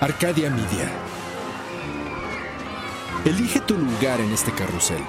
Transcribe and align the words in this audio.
Arcadia 0.00 0.48
Media. 0.48 0.88
Elige 3.24 3.58
tu 3.58 3.76
lugar 3.76 4.20
en 4.20 4.30
este 4.30 4.52
carrusel. 4.52 5.02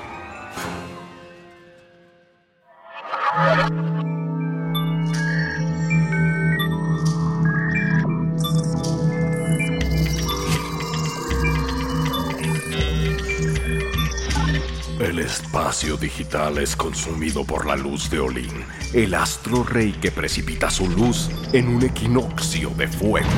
El 15.00 15.20
espacio 15.20 15.98
digital 15.98 16.58
es 16.58 16.76
consumido 16.76 17.46
por 17.46 17.68
la 17.68 17.76
luz 17.76 18.10
de 18.10 18.20
Olin, 18.20 18.66
el 18.94 19.14
astro 19.14 19.64
rey 19.64 19.92
que 19.92 20.10
precipita 20.10 20.72
su 20.72 20.90
luz 20.90 21.30
en 21.54 21.68
un 21.68 21.84
equinoccio 21.84 22.72
de 22.72 22.88
fuego. 22.88 23.30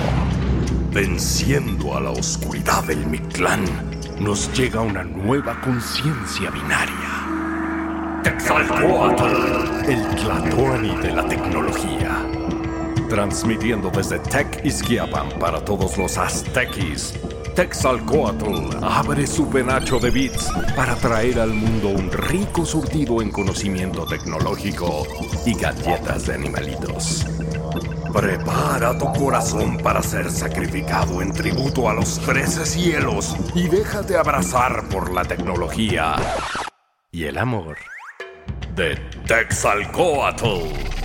Venciendo 0.92 1.96
a 1.96 2.02
la 2.02 2.12
oscuridad 2.12 2.84
del 2.84 3.06
Mictlán, 3.08 3.64
nos 4.20 4.52
llega 4.52 4.82
una 4.82 5.06
nueva 5.06 5.58
conciencia 5.62 6.50
binaria. 6.52 8.22
Texalcoatl, 8.24 9.90
el 9.90 10.06
Tlatoani 10.18 10.98
de 10.98 11.12
la 11.14 11.26
tecnología. 11.30 12.26
Transmitiendo 13.08 13.90
desde 13.90 14.20
Tech 14.20 14.66
Izquiapan 14.66 15.30
para 15.40 15.64
todos 15.64 15.98
los 15.98 16.18
aztequis. 16.18 17.14
Texalcoatl 17.56 18.76
abre 18.82 19.26
su 19.28 19.50
penacho 19.50 19.98
de 19.98 20.12
bits 20.12 20.50
para 20.76 20.96
traer 20.98 21.40
al 21.40 21.54
mundo 21.54 21.88
un 21.88 22.12
rico 22.12 22.66
surtido 22.66 23.22
en 23.22 23.32
conocimiento 23.32 24.06
tecnológico 24.06 25.08
y 25.46 25.54
galletas 25.54 26.28
de 26.28 26.34
animalitos. 26.34 27.26
Prepara 28.14 28.98
tu 28.98 29.12
corazón 29.14 29.78
para 29.78 30.04
ser 30.04 30.30
sacrificado 30.30 31.22
en 31.22 31.32
tributo 31.32 31.90
a 31.90 31.94
los 31.94 32.20
trece 32.20 32.66
cielos 32.66 33.36
y 33.56 33.68
déjate 33.68 34.18
abrazar 34.18 34.90
por 34.90 35.14
la 35.14 35.24
tecnología 35.24 36.16
y 37.12 37.24
el 37.24 37.38
amor 37.38 37.78
de 38.76 38.96
Texalcoatl. 39.28 41.01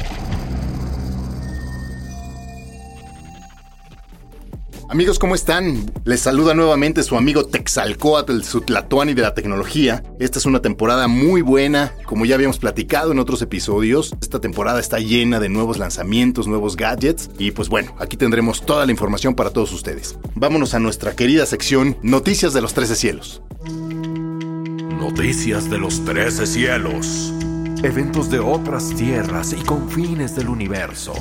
Amigos, 4.89 5.19
¿cómo 5.19 5.35
están? 5.35 5.93
Les 6.05 6.21
saluda 6.21 6.55
nuevamente 6.55 7.03
su 7.03 7.17
amigo 7.17 7.45
Texalcoatl, 7.45 8.43
su 8.43 8.61
Tlatuani 8.61 9.15
de 9.15 9.23
la 9.23 9.35
tecnología. 9.35 10.05
Esta 10.21 10.39
es 10.39 10.47
una 10.47 10.63
temporada 10.63 11.09
muy 11.09 11.43
buena, 11.43 11.93
como 12.05 12.25
ya 12.25 12.37
habíamos 12.37 12.59
platicado 12.59 13.11
en 13.11 13.19
otros 13.19 13.43
episodios. 13.43 14.15
Esta 14.23 14.41
temporada 14.41 14.79
está 14.79 15.01
llena 15.01 15.41
de 15.41 15.49
nuevos 15.49 15.79
lanzamientos, 15.79 16.47
nuevos 16.47 16.77
gadgets 16.77 17.31
y 17.37 17.51
pues 17.51 17.69
bueno, 17.69 17.97
aquí 17.99 18.17
tendremos 18.17 18.65
toda 18.65 18.87
la 18.87 18.93
información 18.93 19.35
para 19.35 19.51
todos 19.51 19.73
ustedes. 19.73 20.19
Vámonos 20.37 20.73
a 20.75 20.79
nuestra 20.79 21.17
querida 21.17 21.47
sección 21.47 21.97
Noticias 22.03 22.53
de 22.53 22.61
los 22.61 22.73
13 22.73 22.95
cielos. 22.95 23.43
Noticias 25.01 25.69
de 25.69 25.79
los 25.79 26.05
trece 26.05 26.47
cielos. 26.47 27.33
Eventos 27.83 28.31
de 28.31 28.39
otras 28.39 28.91
tierras 28.91 29.53
y 29.53 29.63
confines 29.65 30.37
del 30.37 30.49
universo. 30.49 31.13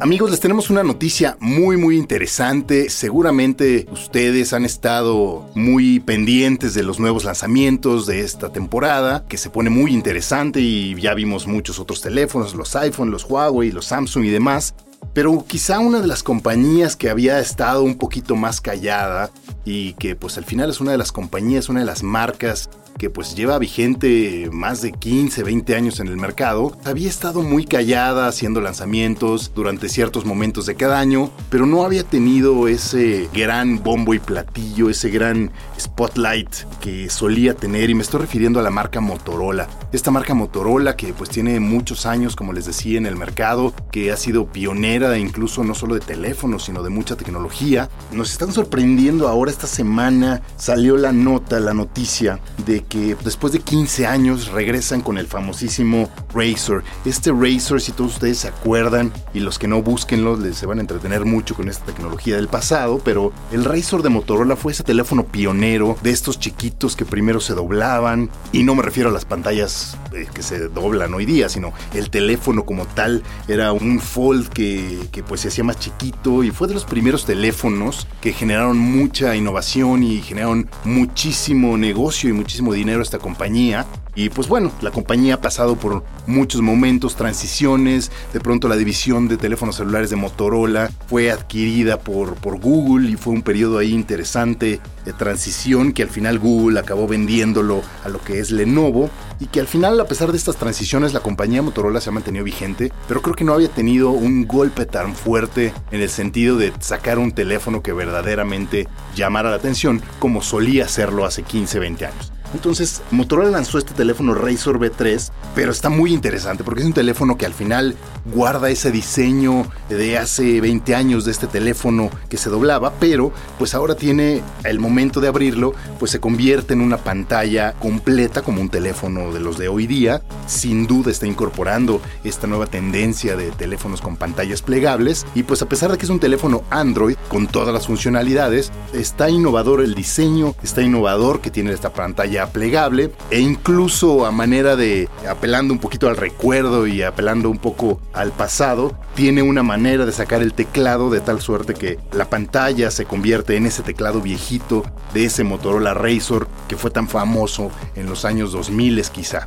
Amigos, 0.00 0.32
les 0.32 0.40
tenemos 0.40 0.68
una 0.68 0.82
noticia 0.82 1.36
muy 1.38 1.76
muy 1.76 1.96
interesante. 1.96 2.90
Seguramente 2.90 3.86
ustedes 3.92 4.52
han 4.52 4.64
estado 4.64 5.48
muy 5.54 6.00
pendientes 6.00 6.74
de 6.74 6.82
los 6.82 6.98
nuevos 6.98 7.24
lanzamientos 7.24 8.04
de 8.04 8.20
esta 8.20 8.52
temporada, 8.52 9.24
que 9.28 9.38
se 9.38 9.48
pone 9.48 9.70
muy 9.70 9.92
interesante 9.92 10.60
y 10.60 11.00
ya 11.00 11.14
vimos 11.14 11.46
muchos 11.46 11.78
otros 11.78 12.00
teléfonos, 12.00 12.54
los 12.56 12.74
iPhone, 12.74 13.12
los 13.12 13.24
Huawei, 13.24 13.70
los 13.70 13.86
Samsung 13.86 14.24
y 14.24 14.30
demás. 14.30 14.74
Pero 15.12 15.44
quizá 15.46 15.78
una 15.78 16.00
de 16.00 16.08
las 16.08 16.24
compañías 16.24 16.96
que 16.96 17.08
había 17.08 17.38
estado 17.38 17.82
un 17.84 17.94
poquito 17.94 18.34
más 18.34 18.60
callada 18.60 19.30
y 19.64 19.92
que 19.94 20.16
pues 20.16 20.36
al 20.36 20.44
final 20.44 20.68
es 20.68 20.80
una 20.80 20.90
de 20.92 20.98
las 20.98 21.12
compañías, 21.12 21.68
una 21.68 21.80
de 21.80 21.86
las 21.86 22.02
marcas 22.02 22.68
que 22.98 23.10
pues 23.10 23.34
lleva 23.34 23.58
vigente 23.58 24.48
más 24.52 24.82
de 24.82 24.92
15, 24.92 25.42
20 25.42 25.74
años 25.74 26.00
en 26.00 26.08
el 26.08 26.16
mercado, 26.16 26.76
había 26.84 27.08
estado 27.08 27.42
muy 27.42 27.64
callada 27.64 28.26
haciendo 28.26 28.60
lanzamientos 28.60 29.52
durante 29.54 29.88
ciertos 29.88 30.24
momentos 30.24 30.66
de 30.66 30.74
cada 30.74 30.98
año, 30.98 31.30
pero 31.50 31.66
no 31.66 31.84
había 31.84 32.04
tenido 32.04 32.68
ese 32.68 33.28
gran 33.34 33.82
bombo 33.82 34.14
y 34.14 34.18
platillo, 34.18 34.90
ese 34.90 35.10
gran 35.10 35.50
spotlight 35.78 36.50
que 36.80 37.10
solía 37.10 37.54
tener 37.54 37.90
y 37.90 37.94
me 37.94 38.02
estoy 38.02 38.20
refiriendo 38.20 38.60
a 38.60 38.62
la 38.62 38.70
marca 38.70 39.00
Motorola. 39.00 39.68
Esta 39.92 40.10
marca 40.10 40.34
Motorola 40.34 40.96
que 40.96 41.12
pues 41.12 41.30
tiene 41.30 41.60
muchos 41.60 42.06
años, 42.06 42.36
como 42.36 42.52
les 42.52 42.66
decía, 42.66 42.98
en 42.98 43.06
el 43.06 43.16
mercado, 43.16 43.74
que 43.90 44.12
ha 44.12 44.16
sido 44.16 44.46
pionera 44.46 45.16
incluso 45.18 45.64
no 45.64 45.74
solo 45.74 45.94
de 45.94 46.00
teléfonos, 46.00 46.64
sino 46.64 46.82
de 46.82 46.90
mucha 46.90 47.16
tecnología. 47.16 47.88
Nos 48.12 48.30
están 48.30 48.52
sorprendiendo 48.52 49.28
ahora 49.28 49.50
esta 49.50 49.66
semana 49.66 50.42
salió 50.56 50.96
la 50.96 51.12
nota, 51.12 51.60
la 51.60 51.74
noticia 51.74 52.40
de 52.64 52.85
que 52.88 53.16
después 53.24 53.52
de 53.52 53.60
15 53.60 54.06
años 54.06 54.48
regresan 54.48 55.00
con 55.00 55.18
el 55.18 55.26
famosísimo 55.26 56.08
Razer. 56.34 56.82
Este 57.04 57.32
Razer, 57.32 57.80
si 57.80 57.92
todos 57.92 58.14
ustedes 58.14 58.38
se 58.38 58.48
acuerdan, 58.48 59.12
y 59.34 59.40
los 59.40 59.58
que 59.58 59.68
no 59.68 59.82
búsquenlo, 59.82 60.36
les 60.36 60.56
se 60.56 60.66
van 60.66 60.78
a 60.78 60.80
entretener 60.80 61.24
mucho 61.24 61.54
con 61.54 61.68
esta 61.68 61.84
tecnología 61.84 62.36
del 62.36 62.48
pasado, 62.48 63.00
pero 63.04 63.32
el 63.52 63.64
Razer 63.64 64.02
de 64.02 64.08
Motorola 64.08 64.56
fue 64.56 64.72
ese 64.72 64.82
teléfono 64.82 65.24
pionero 65.24 65.96
de 66.02 66.10
estos 66.10 66.38
chiquitos 66.38 66.96
que 66.96 67.04
primero 67.04 67.40
se 67.40 67.54
doblaban, 67.54 68.30
y 68.52 68.62
no 68.62 68.74
me 68.74 68.82
refiero 68.82 69.10
a 69.10 69.12
las 69.12 69.24
pantallas 69.24 69.96
eh, 70.12 70.26
que 70.32 70.42
se 70.42 70.68
doblan 70.68 71.14
hoy 71.14 71.26
día, 71.26 71.48
sino 71.48 71.72
el 71.94 72.10
teléfono 72.10 72.64
como 72.64 72.86
tal 72.86 73.22
era 73.48 73.72
un 73.72 74.00
fold 74.00 74.48
que, 74.48 75.08
que 75.12 75.22
pues 75.22 75.42
se 75.42 75.48
hacía 75.48 75.64
más 75.64 75.78
chiquito 75.78 76.42
y 76.42 76.50
fue 76.50 76.68
de 76.68 76.74
los 76.74 76.84
primeros 76.84 77.26
teléfonos 77.26 78.06
que 78.20 78.32
generaron 78.32 78.78
mucha 78.78 79.36
innovación 79.36 80.02
y 80.02 80.20
generaron 80.22 80.68
muchísimo 80.84 81.76
negocio 81.76 82.30
y 82.30 82.32
muchísimo 82.32 82.72
dinero 82.76 83.00
a 83.00 83.02
esta 83.02 83.18
compañía. 83.18 83.86
Y 84.14 84.30
pues 84.30 84.48
bueno, 84.48 84.72
la 84.80 84.90
compañía 84.90 85.34
ha 85.34 85.40
pasado 85.40 85.76
por 85.76 86.02
muchos 86.26 86.62
momentos, 86.62 87.16
transiciones. 87.16 88.10
De 88.32 88.40
pronto 88.40 88.66
la 88.68 88.76
división 88.76 89.28
de 89.28 89.36
teléfonos 89.36 89.76
celulares 89.76 90.08
de 90.08 90.16
Motorola 90.16 90.90
fue 91.06 91.30
adquirida 91.30 91.98
por, 91.98 92.34
por 92.36 92.58
Google 92.58 93.10
y 93.10 93.16
fue 93.16 93.34
un 93.34 93.42
periodo 93.42 93.78
ahí 93.78 93.92
interesante 93.92 94.80
de 95.04 95.12
transición 95.12 95.92
que 95.92 96.02
al 96.02 96.08
final 96.08 96.38
Google 96.38 96.80
acabó 96.80 97.06
vendiéndolo 97.06 97.82
a 98.04 98.08
lo 98.08 98.22
que 98.22 98.40
es 98.40 98.50
Lenovo. 98.50 99.10
Y 99.38 99.46
que 99.46 99.60
al 99.60 99.66
final, 99.66 100.00
a 100.00 100.06
pesar 100.06 100.32
de 100.32 100.38
estas 100.38 100.56
transiciones, 100.56 101.12
la 101.12 101.20
compañía 101.20 101.60
Motorola 101.60 102.00
se 102.00 102.08
ha 102.08 102.12
mantenido 102.12 102.42
vigente. 102.42 102.90
Pero 103.06 103.20
creo 103.20 103.34
que 103.34 103.44
no 103.44 103.52
había 103.52 103.68
tenido 103.68 104.10
un 104.10 104.46
golpe 104.46 104.86
tan 104.86 105.14
fuerte 105.14 105.74
en 105.90 106.00
el 106.00 106.08
sentido 106.08 106.56
de 106.56 106.72
sacar 106.80 107.18
un 107.18 107.32
teléfono 107.32 107.82
que 107.82 107.92
verdaderamente 107.92 108.88
llamara 109.14 109.50
la 109.50 109.56
atención 109.56 110.00
como 110.18 110.42
solía 110.42 110.86
hacerlo 110.86 111.26
hace 111.26 111.42
15, 111.42 111.78
20 111.78 112.06
años. 112.06 112.35
Entonces, 112.56 113.02
Motorola 113.10 113.50
lanzó 113.50 113.76
este 113.76 113.92
teléfono 113.92 114.32
Razr 114.32 114.78
B3, 114.78 115.30
pero 115.54 115.70
está 115.70 115.90
muy 115.90 116.14
interesante 116.14 116.64
porque 116.64 116.80
es 116.80 116.86
un 116.86 116.94
teléfono 116.94 117.36
que 117.36 117.44
al 117.44 117.52
final 117.52 117.94
guarda 118.34 118.70
ese 118.70 118.90
diseño 118.90 119.66
de 119.90 120.16
hace 120.16 120.62
20 120.62 120.94
años 120.94 121.26
de 121.26 121.32
este 121.32 121.48
teléfono 121.48 122.08
que 122.30 122.38
se 122.38 122.48
doblaba, 122.48 122.94
pero 122.98 123.30
pues 123.58 123.74
ahora 123.74 123.94
tiene 123.94 124.42
el 124.64 124.80
momento 124.80 125.20
de 125.20 125.28
abrirlo, 125.28 125.74
pues 125.98 126.10
se 126.10 126.18
convierte 126.18 126.72
en 126.72 126.80
una 126.80 126.96
pantalla 126.96 127.74
completa 127.74 128.40
como 128.40 128.62
un 128.62 128.70
teléfono 128.70 129.34
de 129.34 129.40
los 129.40 129.58
de 129.58 129.68
hoy 129.68 129.86
día. 129.86 130.22
Sin 130.46 130.86
duda 130.86 131.10
está 131.10 131.26
incorporando 131.26 132.00
esta 132.24 132.46
nueva 132.46 132.66
tendencia 132.66 133.36
de 133.36 133.50
teléfonos 133.50 134.00
con 134.00 134.16
pantallas 134.16 134.62
plegables 134.62 135.26
y 135.34 135.42
pues 135.42 135.60
a 135.60 135.68
pesar 135.68 135.92
de 135.92 135.98
que 135.98 136.04
es 136.04 136.10
un 136.10 136.20
teléfono 136.20 136.64
Android 136.70 137.16
con 137.28 137.48
todas 137.48 137.74
las 137.74 137.86
funcionalidades, 137.86 138.72
está 138.94 139.28
innovador 139.28 139.82
el 139.82 139.94
diseño, 139.94 140.54
está 140.62 140.80
innovador 140.80 141.42
que 141.42 141.50
tiene 141.50 141.72
esta 141.72 141.92
pantalla 141.92 142.45
plegable 142.48 143.12
e 143.30 143.40
incluso 143.40 144.26
a 144.26 144.30
manera 144.30 144.76
de 144.76 145.08
apelando 145.28 145.72
un 145.72 145.80
poquito 145.80 146.08
al 146.08 146.16
recuerdo 146.16 146.86
y 146.86 147.02
apelando 147.02 147.50
un 147.50 147.58
poco 147.58 148.00
al 148.12 148.32
pasado, 148.32 148.98
tiene 149.14 149.42
una 149.42 149.62
manera 149.62 150.06
de 150.06 150.12
sacar 150.12 150.42
el 150.42 150.52
teclado 150.52 151.10
de 151.10 151.20
tal 151.20 151.40
suerte 151.40 151.74
que 151.74 151.98
la 152.12 152.28
pantalla 152.30 152.90
se 152.90 153.04
convierte 153.04 153.56
en 153.56 153.66
ese 153.66 153.82
teclado 153.82 154.20
viejito 154.20 154.84
de 155.14 155.26
ese 155.26 155.44
Motorola 155.44 155.94
Razr 155.94 156.46
que 156.68 156.76
fue 156.76 156.90
tan 156.90 157.08
famoso 157.08 157.70
en 157.94 158.06
los 158.06 158.24
años 158.24 158.52
2000 158.52 158.96
quizá. 159.12 159.46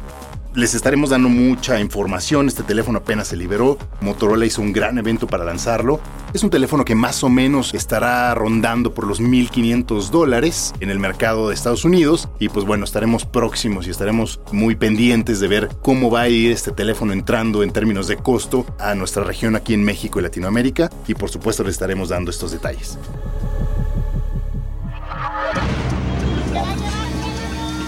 Les 0.55 0.73
estaremos 0.73 1.11
dando 1.11 1.29
mucha 1.29 1.79
información. 1.79 2.47
Este 2.47 2.63
teléfono 2.63 2.99
apenas 2.99 3.27
se 3.27 3.37
liberó. 3.37 3.77
Motorola 4.01 4.47
hizo 4.47 4.63
un 4.63 4.73
gran 4.73 4.97
evento 4.97 5.27
para 5.27 5.45
lanzarlo. 5.45 5.99
Es 6.33 6.43
un 6.43 6.49
teléfono 6.49 6.83
que 6.83 6.95
más 6.95 7.23
o 7.23 7.29
menos 7.29 7.75
estará 7.75 8.33
rondando 8.33 8.95
por 8.95 9.05
los 9.05 9.21
1.500 9.21 10.09
dólares 10.09 10.73
en 10.79 10.89
el 10.89 10.97
mercado 10.97 11.47
de 11.47 11.53
Estados 11.53 11.85
Unidos. 11.85 12.29
Y 12.39 12.49
pues 12.49 12.65
bueno, 12.65 12.83
estaremos 12.83 13.25
próximos 13.25 13.85
y 13.85 13.91
estaremos 13.91 14.41
muy 14.51 14.75
pendientes 14.75 15.39
de 15.39 15.47
ver 15.47 15.69
cómo 15.83 16.09
va 16.09 16.21
a 16.21 16.29
ir 16.29 16.51
este 16.51 16.71
teléfono 16.71 17.13
entrando 17.13 17.61
en 17.61 17.71
términos 17.71 18.07
de 18.07 18.17
costo 18.17 18.65
a 18.79 18.95
nuestra 18.95 19.23
región 19.23 19.55
aquí 19.55 19.75
en 19.75 19.83
México 19.83 20.19
y 20.19 20.23
Latinoamérica. 20.23 20.89
Y 21.07 21.13
por 21.13 21.29
supuesto 21.29 21.63
les 21.63 21.73
estaremos 21.73 22.09
dando 22.09 22.31
estos 22.31 22.51
detalles. 22.51 22.97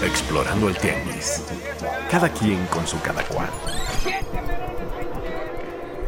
Explorando 0.04 0.68
el 0.68 0.76
tianguis. 0.76 1.42
Cada 2.12 2.28
quien 2.28 2.66
con 2.66 2.86
su 2.86 3.00
cada 3.00 3.22
cual. 3.24 3.48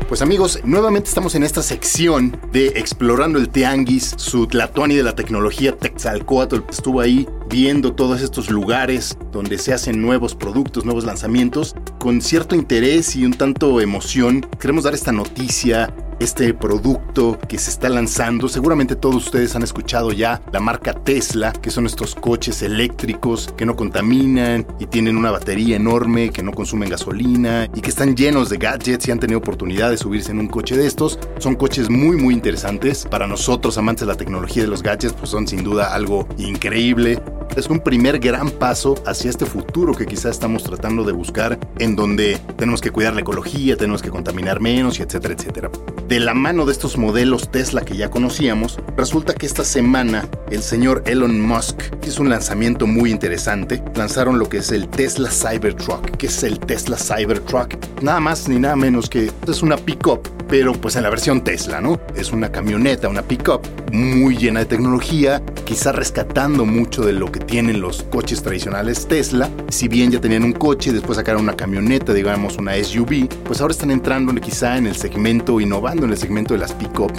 Pues 0.06 0.20
amigos, 0.20 0.60
nuevamente 0.62 1.08
estamos 1.08 1.34
en 1.34 1.44
esta 1.44 1.62
sección 1.62 2.38
de 2.52 2.66
Explorando 2.76 3.38
el 3.38 3.48
Tianguis, 3.48 4.12
su 4.18 4.46
Tlatuani 4.46 4.96
de 4.96 5.02
la 5.02 5.14
tecnología 5.14 5.74
Texalcoatl 5.74 6.60
estuvo 6.68 7.00
ahí 7.00 7.26
viendo 7.48 7.94
todos 7.94 8.20
estos 8.20 8.50
lugares 8.50 9.16
donde 9.32 9.56
se 9.56 9.72
hacen 9.72 10.02
nuevos 10.02 10.34
productos, 10.34 10.84
nuevos 10.84 11.04
lanzamientos, 11.04 11.74
con 11.98 12.20
cierto 12.20 12.54
interés 12.54 13.16
y 13.16 13.24
un 13.24 13.32
tanto 13.32 13.80
emoción. 13.80 14.46
Queremos 14.60 14.84
dar 14.84 14.92
esta 14.92 15.10
noticia 15.10 15.94
este 16.20 16.54
producto 16.54 17.38
que 17.48 17.58
se 17.58 17.70
está 17.70 17.88
lanzando. 17.88 18.48
Seguramente 18.48 18.96
todos 18.96 19.26
ustedes 19.26 19.54
han 19.56 19.62
escuchado 19.62 20.12
ya 20.12 20.42
la 20.52 20.60
marca 20.60 20.92
Tesla, 20.92 21.52
que 21.52 21.70
son 21.70 21.86
estos 21.86 22.14
coches 22.14 22.62
eléctricos 22.62 23.52
que 23.56 23.66
no 23.66 23.76
contaminan 23.76 24.66
y 24.78 24.86
tienen 24.86 25.16
una 25.16 25.30
batería 25.30 25.76
enorme, 25.76 26.30
que 26.30 26.42
no 26.42 26.52
consumen 26.52 26.88
gasolina 26.88 27.68
y 27.74 27.80
que 27.80 27.90
están 27.90 28.16
llenos 28.16 28.50
de 28.50 28.58
gadgets 28.58 29.08
y 29.08 29.10
han 29.10 29.20
tenido 29.20 29.38
oportunidad 29.38 29.90
de 29.90 29.96
subirse 29.96 30.32
en 30.32 30.38
un 30.38 30.48
coche 30.48 30.76
de 30.76 30.86
estos. 30.86 31.18
Son 31.38 31.54
coches 31.54 31.90
muy 31.90 32.16
muy 32.16 32.34
interesantes. 32.34 33.06
Para 33.10 33.26
nosotros, 33.26 33.78
amantes 33.78 34.06
de 34.06 34.12
la 34.12 34.16
tecnología 34.16 34.62
de 34.62 34.68
los 34.68 34.82
gadgets, 34.82 35.14
pues 35.14 35.30
son 35.30 35.46
sin 35.46 35.64
duda 35.64 35.94
algo 35.94 36.26
increíble. 36.38 37.20
Es 37.56 37.68
un 37.68 37.78
primer 37.78 38.18
gran 38.18 38.50
paso 38.50 38.96
hacia 39.06 39.30
este 39.30 39.46
futuro 39.46 39.94
que 39.94 40.06
quizás 40.06 40.32
estamos 40.32 40.64
tratando 40.64 41.04
de 41.04 41.12
buscar, 41.12 41.56
en 41.78 41.94
donde 41.94 42.36
tenemos 42.56 42.80
que 42.80 42.90
cuidar 42.90 43.14
la 43.14 43.20
ecología, 43.20 43.76
tenemos 43.76 44.02
que 44.02 44.10
contaminar 44.10 44.60
menos, 44.60 44.98
y 44.98 45.02
etcétera, 45.02 45.34
etcétera. 45.34 45.70
De 46.08 46.18
la 46.18 46.34
mano 46.34 46.66
de 46.66 46.72
estos 46.72 46.98
modelos 46.98 47.50
Tesla 47.52 47.82
que 47.82 47.96
ya 47.96 48.10
conocíamos, 48.10 48.80
resulta 48.96 49.34
que 49.34 49.46
esta 49.46 49.64
semana 49.64 50.28
el 50.50 50.62
señor 50.62 51.04
Elon 51.06 51.40
Musk 51.40 51.80
hizo 52.04 52.22
un 52.22 52.30
lanzamiento 52.30 52.88
muy 52.88 53.12
interesante. 53.12 53.82
Lanzaron 53.94 54.40
lo 54.40 54.48
que 54.48 54.58
es 54.58 54.72
el 54.72 54.88
Tesla 54.88 55.30
Cybertruck. 55.30 56.16
¿Qué 56.16 56.26
es 56.26 56.42
el 56.42 56.58
Tesla 56.58 56.96
Cybertruck? 56.96 57.76
Nada 58.02 58.18
más 58.18 58.48
ni 58.48 58.58
nada 58.58 58.74
menos 58.74 59.08
que 59.08 59.30
es 59.46 59.62
una 59.62 59.76
pickup 59.76 60.33
pero 60.48 60.72
pues 60.72 60.96
en 60.96 61.02
la 61.02 61.10
versión 61.10 61.42
Tesla, 61.42 61.80
¿no? 61.80 62.00
Es 62.14 62.32
una 62.32 62.50
camioneta, 62.50 63.08
una 63.08 63.22
pickup 63.22 63.66
muy 63.92 64.36
llena 64.36 64.60
de 64.60 64.66
tecnología, 64.66 65.42
quizá 65.64 65.92
rescatando 65.92 66.64
mucho 66.64 67.02
de 67.02 67.12
lo 67.12 67.30
que 67.30 67.40
tienen 67.40 67.80
los 67.80 68.02
coches 68.04 68.42
tradicionales 68.42 69.06
Tesla. 69.06 69.48
Si 69.68 69.88
bien 69.88 70.10
ya 70.10 70.20
tenían 70.20 70.44
un 70.44 70.52
coche, 70.52 70.92
después 70.92 71.16
sacaron 71.16 71.42
una 71.42 71.56
camioneta, 71.56 72.12
digamos 72.12 72.56
una 72.56 72.74
SUV, 72.82 73.28
pues 73.44 73.60
ahora 73.60 73.72
están 73.72 73.90
entrando 73.90 74.34
quizá 74.40 74.76
en 74.76 74.86
el 74.86 74.96
segmento, 74.96 75.60
innovando 75.60 76.04
en 76.04 76.12
el 76.12 76.18
segmento 76.18 76.54
de 76.54 76.60
las 76.60 76.72
pickup 76.72 77.12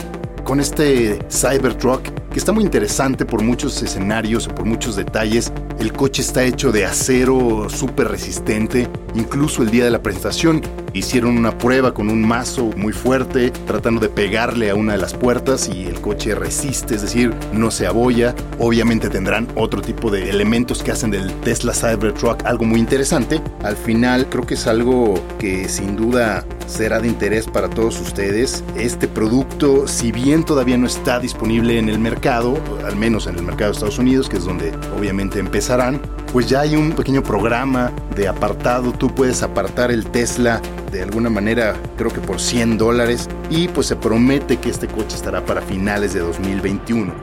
con 0.44 0.60
este 0.60 1.20
Cybertruck 1.30 2.02
que 2.36 2.40
está 2.40 2.52
muy 2.52 2.66
interesante 2.66 3.26
por 3.26 3.42
muchos 3.42 3.82
escenarios, 3.82 4.50
por 4.50 4.66
muchos 4.66 4.98
detalles. 4.98 5.54
El 5.80 5.94
coche 5.94 6.22
está 6.22 6.44
hecho 6.44 6.74
de 6.74 6.84
acero 6.84 7.68
súper 7.70 8.10
resistente. 8.10 8.90
Incluso 9.14 9.64
el 9.64 9.72
día 9.72 9.86
de 9.86 9.92
la 9.92 10.04
presentación 10.04 10.62
hicieron 10.92 11.38
una 11.38 11.58
prueba 11.58 11.94
con 11.94 12.10
un 12.10 12.28
mazo 12.28 12.72
muy 12.76 12.92
fuerte, 12.92 13.52
tratando 13.66 14.02
de 14.02 14.10
pegarle 14.10 14.70
a 14.70 14.76
una 14.76 14.92
de 14.92 14.98
las 14.98 15.14
puertas 15.14 15.70
y 15.70 15.86
el 15.86 16.02
coche 16.02 16.36
resiste, 16.36 16.96
es 16.96 17.04
decir, 17.04 17.34
no 17.54 17.72
se 17.72 17.88
abolla. 17.88 18.36
Obviamente 18.60 19.10
tendrán 19.10 19.48
otro 19.56 19.82
tipo 19.82 20.12
de 20.12 20.30
elementos 20.30 20.84
que 20.84 20.92
hacen 20.92 21.12
del 21.12 21.32
Tesla 21.36 21.74
Cybertruck 21.74 22.46
algo 22.46 22.66
muy 22.66 22.82
interesante. 22.82 23.42
Al 23.64 23.78
final 23.78 24.28
creo 24.28 24.46
que 24.46 24.56
es 24.56 24.68
algo 24.68 25.14
que 25.40 25.70
sin 25.70 25.96
duda 25.96 26.46
será 26.68 27.00
de 27.00 27.08
interés 27.08 27.48
para 27.48 27.70
todos 27.70 28.02
ustedes. 28.02 28.62
Este 28.76 29.08
producto, 29.08 29.88
si 29.88 30.12
bien 30.12 30.44
todavía 30.44 30.78
no 30.78 30.88
está 30.88 31.20
disponible 31.20 31.80
en 31.80 31.88
el 31.88 32.00
mercado, 32.00 32.25
al 32.28 32.96
menos 32.96 33.28
en 33.28 33.36
el 33.36 33.44
mercado 33.44 33.72
de 33.72 33.74
Estados 33.74 34.00
Unidos, 34.00 34.28
que 34.30 34.38
es 34.38 34.46
donde 34.46 34.74
obviamente 34.98 35.40
empezarán, 35.40 36.02
pues 36.32 36.50
ya 36.50 36.62
hay 36.62 36.76
un 36.76 36.94
pequeño 36.94 37.22
programa 37.22 37.92
de 38.16 38.28
apartado. 38.28 38.92
Tú 38.92 39.14
puedes 39.14 39.44
apartar 39.44 39.92
el 39.92 40.08
Tesla 40.08 40.60
de 40.92 41.04
alguna 41.04 41.30
manera, 41.30 41.76
creo 41.98 42.12
que 42.12 42.22
por 42.22 42.40
100 42.40 42.80
dólares, 42.80 43.30
y 43.52 43.68
pues 43.68 43.88
se 43.88 43.96
promete 43.96 44.58
que 44.58 44.70
este 44.70 44.88
coche 44.88 45.16
estará 45.16 45.46
para 45.46 45.62
finales 45.62 46.14
de 46.14 46.22
2021 46.22 47.14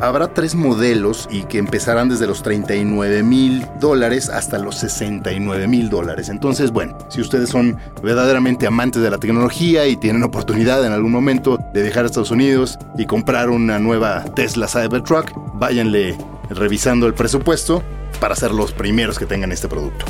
habrá 0.00 0.28
tres 0.34 0.54
modelos 0.54 1.28
y 1.30 1.42
que 1.44 1.58
empezarán 1.58 2.08
desde 2.08 2.26
los 2.26 2.42
39 2.42 3.22
mil 3.22 3.66
dólares 3.80 4.28
hasta 4.28 4.58
los 4.58 4.76
69 4.76 5.66
mil 5.66 5.90
dólares. 5.90 6.28
Entonces, 6.28 6.70
bueno, 6.70 6.96
si 7.08 7.20
ustedes 7.20 7.50
son 7.50 7.78
verdaderamente 8.02 8.66
amantes 8.66 9.02
de 9.02 9.10
la 9.10 9.18
tecnología 9.18 9.86
y 9.86 9.96
tienen 9.96 10.22
oportunidad 10.22 10.84
en 10.84 10.92
algún 10.92 11.12
momento 11.12 11.58
de 11.72 11.82
dejar 11.82 12.04
Estados 12.04 12.30
Unidos 12.30 12.78
y 12.96 13.06
comprar 13.06 13.50
una 13.50 13.78
nueva 13.78 14.24
Tesla 14.34 14.68
Cybertruck, 14.68 15.32
váyanle 15.54 16.16
revisando 16.50 17.06
el 17.06 17.14
presupuesto 17.14 17.82
para 18.20 18.34
ser 18.34 18.52
los 18.52 18.72
primeros 18.72 19.18
que 19.18 19.26
tengan 19.26 19.52
este 19.52 19.68
producto. 19.68 20.06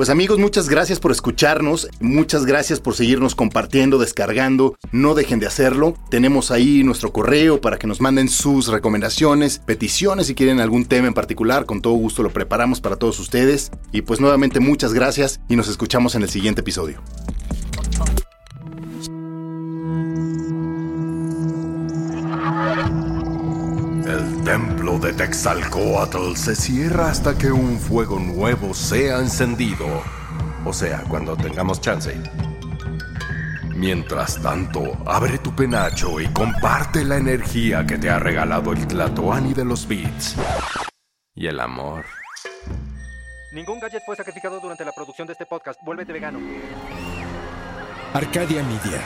Pues 0.00 0.08
amigos, 0.08 0.38
muchas 0.38 0.70
gracias 0.70 0.98
por 0.98 1.12
escucharnos, 1.12 1.86
muchas 2.00 2.46
gracias 2.46 2.80
por 2.80 2.94
seguirnos 2.94 3.34
compartiendo, 3.34 3.98
descargando, 3.98 4.78
no 4.92 5.12
dejen 5.14 5.40
de 5.40 5.46
hacerlo. 5.46 5.92
Tenemos 6.08 6.50
ahí 6.50 6.82
nuestro 6.84 7.12
correo 7.12 7.60
para 7.60 7.76
que 7.78 7.86
nos 7.86 8.00
manden 8.00 8.30
sus 8.30 8.68
recomendaciones, 8.68 9.58
peticiones 9.58 10.28
si 10.28 10.34
quieren 10.34 10.58
algún 10.58 10.86
tema 10.86 11.08
en 11.08 11.12
particular, 11.12 11.66
con 11.66 11.82
todo 11.82 11.92
gusto 11.92 12.22
lo 12.22 12.32
preparamos 12.32 12.80
para 12.80 12.96
todos 12.96 13.20
ustedes. 13.20 13.72
Y 13.92 14.00
pues 14.00 14.20
nuevamente 14.20 14.58
muchas 14.58 14.94
gracias 14.94 15.38
y 15.50 15.56
nos 15.56 15.68
escuchamos 15.68 16.14
en 16.14 16.22
el 16.22 16.30
siguiente 16.30 16.62
episodio. 16.62 17.02
Templo 24.50 24.98
de 24.98 25.12
Texalcoatl 25.12 26.34
se 26.34 26.56
cierra 26.56 27.08
hasta 27.08 27.38
que 27.38 27.52
un 27.52 27.78
fuego 27.78 28.18
nuevo 28.18 28.74
sea 28.74 29.20
encendido. 29.20 29.86
O 30.64 30.72
sea, 30.72 31.04
cuando 31.08 31.36
tengamos 31.36 31.80
chance. 31.80 32.20
Mientras 33.76 34.42
tanto, 34.42 34.82
abre 35.06 35.38
tu 35.38 35.54
penacho 35.54 36.18
y 36.18 36.26
comparte 36.32 37.04
la 37.04 37.18
energía 37.18 37.86
que 37.86 37.96
te 37.96 38.10
ha 38.10 38.18
regalado 38.18 38.72
el 38.72 38.88
Tlatoani 38.88 39.54
de 39.54 39.64
los 39.64 39.86
Beats. 39.86 40.34
Y 41.36 41.46
el 41.46 41.60
amor. 41.60 42.04
Ningún 43.52 43.78
gadget 43.78 44.02
fue 44.04 44.16
sacrificado 44.16 44.58
durante 44.58 44.84
la 44.84 44.90
producción 44.90 45.28
de 45.28 45.34
este 45.34 45.46
podcast. 45.46 45.78
Vuélvete 45.84 46.12
vegano. 46.12 46.40
Arcadia 48.14 48.64
Media. 48.64 49.00